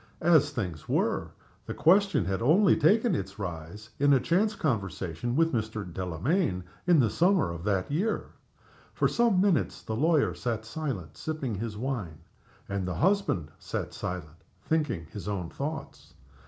[0.23, 1.29] As things were,
[1.67, 5.85] the question had only taken its rise in a chance conversation with Mr.
[5.85, 8.31] Delamayn in the summer of that year.
[8.95, 12.17] For some minutes the lawyer sat silent, sipping his wine,
[12.67, 16.15] and the husband sat silent, thinking his own thoughts.